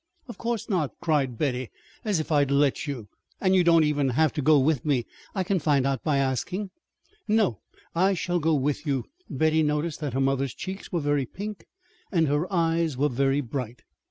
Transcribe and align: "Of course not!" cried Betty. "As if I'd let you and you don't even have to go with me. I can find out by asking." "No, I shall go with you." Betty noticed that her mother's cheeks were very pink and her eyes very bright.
"Of 0.27 0.39
course 0.39 0.67
not!" 0.67 0.93
cried 0.99 1.37
Betty. 1.37 1.69
"As 2.03 2.19
if 2.19 2.31
I'd 2.31 2.49
let 2.49 2.87
you 2.87 3.07
and 3.39 3.53
you 3.53 3.63
don't 3.63 3.83
even 3.83 4.09
have 4.09 4.33
to 4.33 4.41
go 4.41 4.57
with 4.57 4.83
me. 4.83 5.05
I 5.35 5.43
can 5.43 5.59
find 5.59 5.85
out 5.85 6.03
by 6.03 6.17
asking." 6.17 6.71
"No, 7.27 7.59
I 7.93 8.15
shall 8.15 8.39
go 8.39 8.55
with 8.55 8.87
you." 8.87 9.05
Betty 9.29 9.61
noticed 9.61 9.99
that 9.99 10.13
her 10.13 10.19
mother's 10.19 10.55
cheeks 10.55 10.91
were 10.91 11.01
very 11.01 11.27
pink 11.27 11.67
and 12.11 12.27
her 12.27 12.51
eyes 12.51 12.95
very 12.99 13.41
bright. 13.41 13.83